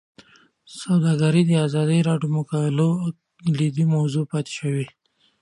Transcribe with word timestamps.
سوداګري 0.81 1.41
د 1.47 1.51
ازادي 1.67 1.99
راډیو 2.09 2.29
د 2.31 2.33
مقالو 2.37 2.89
کلیدي 3.45 3.85
موضوع 3.95 4.23
پاتې 4.31 4.51
شوی. 4.59 4.85